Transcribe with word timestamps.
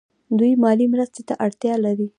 دوی 0.37 0.51
مالي 0.63 0.85
مرستې 0.93 1.21
ته 1.27 1.33
اړتیا 1.45 1.75
لري. 1.85 2.07